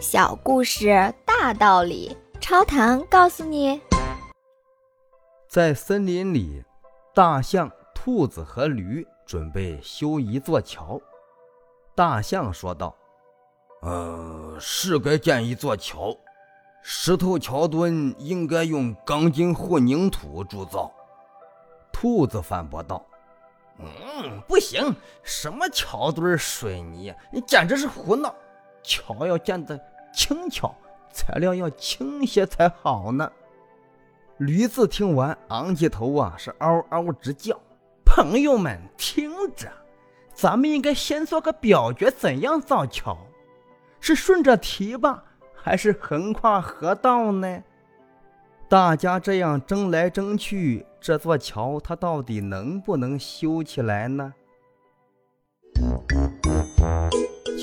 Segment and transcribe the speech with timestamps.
[0.00, 3.80] 小故事大道理，超糖告诉你：
[5.48, 6.62] 在森林里，
[7.12, 11.00] 大象、兔子和驴准备修一座桥。
[11.96, 12.94] 大象说道
[13.82, 16.16] ：“呃，是该建一座桥，
[16.80, 20.92] 石头桥墩应该用钢筋混凝土铸造。”
[21.92, 23.04] 兔子反驳道
[23.82, 24.94] ：“嗯，不行，
[25.24, 28.32] 什么桥墩、水泥，你简直是胡闹！
[28.82, 29.78] 桥要建得……”
[30.10, 30.74] 轻巧，
[31.12, 33.30] 材料要轻些才好呢。
[34.38, 37.60] 驴子听完，昂起头啊，是嗷嗷直叫。
[38.04, 39.70] 朋友们，听着，
[40.32, 43.16] 咱们应该先做个表决，怎样造桥？
[44.00, 45.22] 是顺着堤坝，
[45.54, 47.62] 还是横跨河道呢？
[48.68, 54.34] 大家这样争来争去，这座桥它到底能不能修起来呢？